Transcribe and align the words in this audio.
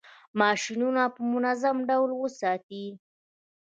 ماشینونه 0.41 1.03
په 1.13 1.21
منظم 1.31 1.77
ډول 1.89 2.11
وساتئ. 2.15 2.85